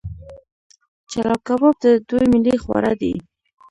چلو 1.11 1.35
کباب 1.47 1.75
د 1.83 1.85
دوی 2.09 2.25
ملي 2.33 2.55
خواړه 2.63 2.93
دي. 3.01 3.13